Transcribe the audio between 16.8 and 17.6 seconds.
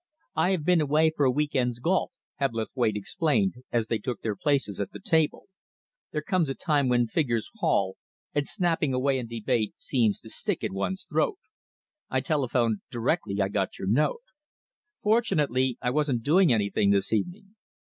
this evening.